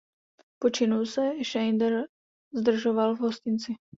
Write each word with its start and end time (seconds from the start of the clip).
Po 0.59 0.69
činu 0.69 1.05
se 1.05 1.31
Schneider 1.43 2.07
zdržoval 2.53 3.15
v 3.15 3.19
hostinci. 3.19 3.73